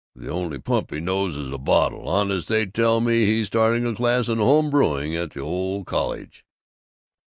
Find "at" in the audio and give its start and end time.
5.15-5.33